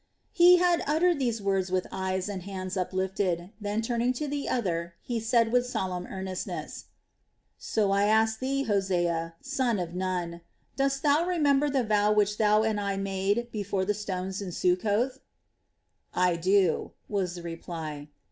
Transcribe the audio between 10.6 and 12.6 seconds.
dost thou remember the vow which